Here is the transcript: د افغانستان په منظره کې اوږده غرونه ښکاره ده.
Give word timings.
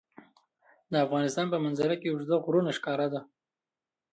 د 0.91 0.93
افغانستان 1.05 1.45
په 1.53 1.57
منظره 1.65 1.95
کې 2.01 2.07
اوږده 2.11 2.35
غرونه 2.45 2.71
ښکاره 2.77 3.07
ده. 3.13 3.21